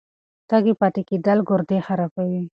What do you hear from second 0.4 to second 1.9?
تږی پاتې کېدل ګردې